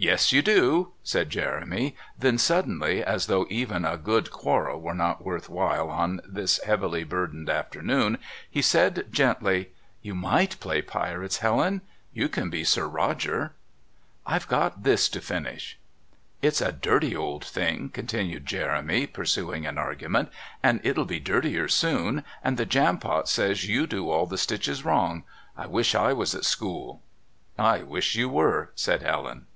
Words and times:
"Yes, 0.00 0.30
you 0.30 0.42
do," 0.42 0.92
said 1.02 1.28
Jeremy, 1.28 1.96
then 2.16 2.38
suddenly, 2.38 3.02
as 3.02 3.26
though 3.26 3.46
even 3.50 3.84
a 3.84 3.96
good 3.96 4.30
quarrel 4.30 4.80
were 4.80 4.94
not 4.94 5.24
worth 5.24 5.48
while 5.48 5.90
on 5.90 6.20
this 6.24 6.62
heavily 6.62 7.02
burdened 7.02 7.50
afternoon, 7.50 8.18
he 8.48 8.62
said 8.62 9.08
gently: 9.10 9.70
"You 10.00 10.14
might 10.14 10.60
play 10.60 10.82
Pirates, 10.82 11.38
Helen. 11.38 11.80
You 12.12 12.28
can 12.28 12.48
be 12.48 12.62
Sir 12.62 12.86
Roger." 12.86 13.54
"I've 14.24 14.46
got 14.46 14.84
this 14.84 15.08
to 15.08 15.20
finish." 15.20 15.76
"It's 16.42 16.60
a 16.60 16.70
dirty 16.70 17.16
old 17.16 17.44
thing," 17.44 17.88
continued 17.88 18.46
Jeremy, 18.46 19.08
pursuing 19.08 19.66
an 19.66 19.78
argument, 19.78 20.28
"and 20.62 20.78
it'll 20.84 21.06
be 21.06 21.18
dirtier 21.18 21.66
soon, 21.66 22.22
and 22.44 22.56
the 22.56 22.64
Jampot 22.64 23.26
says 23.28 23.66
you 23.66 23.84
do 23.88 24.08
all 24.08 24.26
the 24.26 24.38
stitches 24.38 24.84
wrong. 24.84 25.24
I 25.56 25.66
wish 25.66 25.96
I 25.96 26.12
was 26.12 26.36
at 26.36 26.44
school." 26.44 27.02
"I 27.58 27.82
wish 27.82 28.14
you 28.14 28.28
were," 28.28 28.70
said 28.76 29.02
Helen. 29.02 29.46